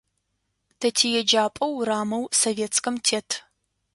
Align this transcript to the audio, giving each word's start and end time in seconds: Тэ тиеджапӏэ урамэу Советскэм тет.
Тэ 0.79 0.87
тиеджапӏэ 0.97 1.65
урамэу 1.77 2.23
Советскэм 2.39 2.95
тет. 3.05 3.29